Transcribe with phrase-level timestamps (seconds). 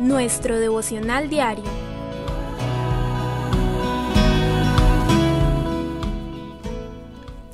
[0.00, 1.62] nuestro devocional diario.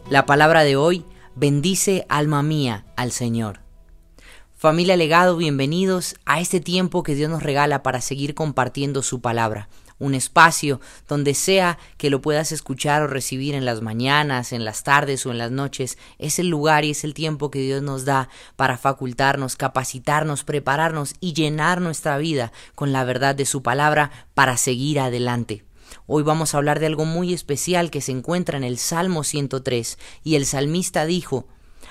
[0.09, 1.05] La palabra de hoy,
[1.35, 3.61] bendice alma mía al Señor.
[4.57, 9.69] Familia Legado, bienvenidos a este tiempo que Dios nos regala para seguir compartiendo su palabra
[10.03, 14.83] un espacio donde sea que lo puedas escuchar o recibir en las mañanas, en las
[14.83, 18.05] tardes o en las noches, es el lugar y es el tiempo que Dios nos
[18.05, 24.11] da para facultarnos, capacitarnos, prepararnos y llenar nuestra vida con la verdad de su palabra
[24.35, 25.65] para seguir adelante.
[26.07, 29.99] Hoy vamos a hablar de algo muy especial que se encuentra en el Salmo 103
[30.25, 31.47] y el salmista dijo,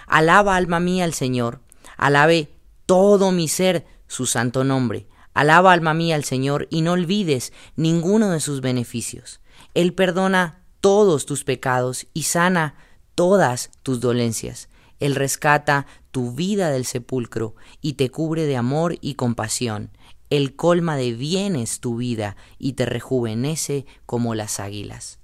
[0.06, 1.62] Alaba alma mía al Señor,
[1.96, 2.50] alabe
[2.86, 5.08] todo mi ser su santo nombre.
[5.34, 9.40] Alaba alma mía al Señor y no olvides ninguno de sus beneficios.
[9.74, 12.76] Él perdona todos tus pecados y sana
[13.16, 14.68] todas tus dolencias.
[15.00, 19.90] Él rescata tu vida del sepulcro y te cubre de amor y compasión.
[20.30, 25.20] Él colma de bienes tu vida y te rejuvenece como las águilas.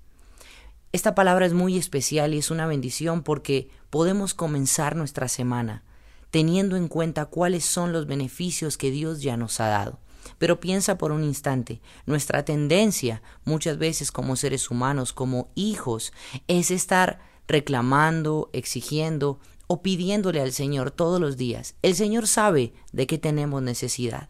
[0.94, 5.84] Esta palabra es muy especial y es una bendición porque podemos comenzar nuestra semana
[6.31, 10.00] teniendo en cuenta cuáles son los beneficios que Dios ya nos ha dado.
[10.38, 16.11] Pero piensa por un instante, nuestra tendencia muchas veces como seres humanos, como hijos,
[16.48, 21.75] es estar reclamando, exigiendo o pidiéndole al Señor todos los días.
[21.81, 24.30] El Señor sabe de qué tenemos necesidad,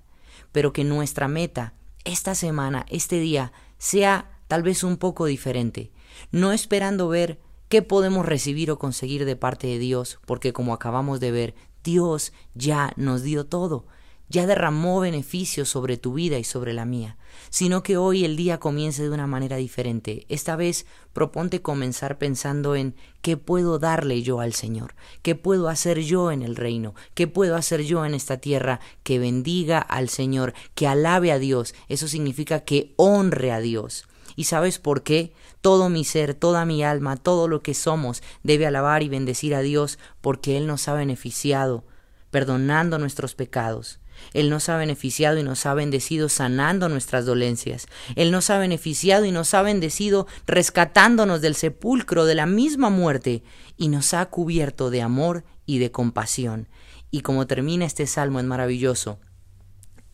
[0.51, 5.91] pero que nuestra meta esta semana, este día, sea tal vez un poco diferente,
[6.31, 11.19] no esperando ver qué podemos recibir o conseguir de parte de Dios, porque como acabamos
[11.19, 11.55] de ver,
[11.87, 13.85] Dios ya nos dio todo,
[14.27, 17.17] ya derramó beneficios sobre tu vida y sobre la mía,
[17.49, 20.25] sino que hoy el día comience de una manera diferente.
[20.27, 26.01] Esta vez proponte comenzar pensando en qué puedo darle yo al Señor, qué puedo hacer
[26.01, 30.53] yo en el reino, qué puedo hacer yo en esta tierra que bendiga al Señor,
[30.75, 31.73] que alabe a Dios.
[31.87, 34.09] Eso significa que honre a Dios.
[34.37, 35.33] ¿Y sabes por qué?
[35.61, 39.61] Todo mi ser, toda mi alma, todo lo que somos debe alabar y bendecir a
[39.61, 41.83] Dios porque Él nos ha beneficiado,
[42.29, 43.99] perdonando nuestros pecados.
[44.33, 47.87] Él nos ha beneficiado y nos ha bendecido sanando nuestras dolencias.
[48.15, 53.43] Él nos ha beneficiado y nos ha bendecido rescatándonos del sepulcro de la misma muerte
[53.75, 56.67] y nos ha cubierto de amor y de compasión.
[57.09, 59.19] Y como termina este salmo es maravilloso,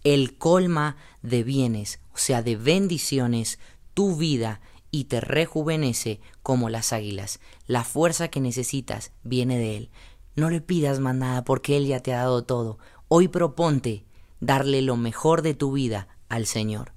[0.05, 3.59] Él colma de bienes, o sea, de bendiciones,
[3.93, 4.61] tu vida
[4.91, 7.39] y te rejuvenece como las águilas.
[7.65, 9.89] La fuerza que necesitas viene de Él.
[10.35, 12.77] No le pidas más nada porque Él ya te ha dado todo.
[13.07, 14.05] Hoy proponte
[14.39, 16.93] darle lo mejor de tu vida al Señor.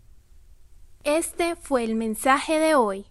[1.05, 3.07] Este fue el mensaje de hoy.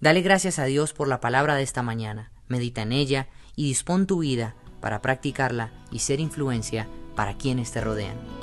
[0.00, 2.32] Dale gracias a Dios por la palabra de esta mañana.
[2.48, 7.80] Medita en ella y dispón tu vida para practicarla y ser influencia para quienes te
[7.80, 8.39] rodean.